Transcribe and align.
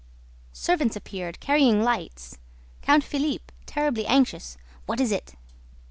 Servants 0.51 0.95
appeared, 0.95 1.39
carrying 1.39 1.83
lights; 1.83 2.39
Count 2.81 3.03
Philippe, 3.03 3.53
terribly 3.67 4.07
anxious: 4.07 4.57
"What 4.87 4.99
is 4.99 5.11
it?" 5.11 5.35